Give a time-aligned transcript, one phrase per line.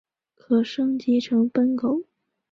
[0.33, 2.05] 可升级成奔狗。